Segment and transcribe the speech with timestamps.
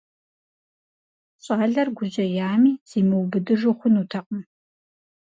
[1.43, 4.41] ЩӀалэр гужьеями, зимыубыдыжу хъунутэкъым.